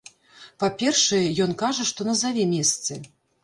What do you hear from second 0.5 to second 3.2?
Па-першае, ён кажа, што назаве месцы.